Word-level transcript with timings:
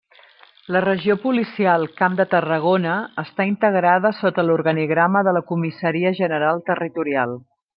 La 0.75 0.79
Regió 0.85 1.15
Policial 1.25 1.83
Camp 1.99 2.15
de 2.21 2.25
Tarragona 2.31 2.95
està 3.25 3.47
integrada 3.51 4.13
sota 4.23 4.47
l'organigrama 4.49 5.23
de 5.29 5.35
la 5.39 5.45
Comissaria 5.53 6.17
General 6.23 6.65
Territorial. 6.73 7.39